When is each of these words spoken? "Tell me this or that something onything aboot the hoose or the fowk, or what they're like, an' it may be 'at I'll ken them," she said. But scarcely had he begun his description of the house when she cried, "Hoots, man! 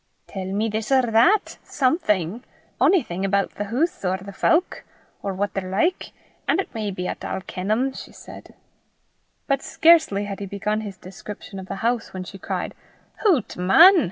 "Tell 0.25 0.45
me 0.47 0.67
this 0.67 0.91
or 0.91 1.03
that 1.11 1.59
something 1.63 2.43
onything 2.79 3.23
aboot 3.23 3.51
the 3.53 3.65
hoose 3.65 4.03
or 4.03 4.17
the 4.17 4.33
fowk, 4.33 4.83
or 5.21 5.31
what 5.35 5.53
they're 5.53 5.69
like, 5.69 6.11
an' 6.47 6.59
it 6.59 6.73
may 6.73 6.89
be 6.89 7.07
'at 7.07 7.23
I'll 7.23 7.41
ken 7.41 7.67
them," 7.67 7.93
she 7.93 8.11
said. 8.11 8.55
But 9.45 9.61
scarcely 9.61 10.23
had 10.25 10.39
he 10.39 10.47
begun 10.47 10.81
his 10.81 10.97
description 10.97 11.59
of 11.59 11.67
the 11.67 11.75
house 11.85 12.15
when 12.15 12.23
she 12.23 12.39
cried, 12.39 12.73
"Hoots, 13.19 13.57
man! 13.57 13.99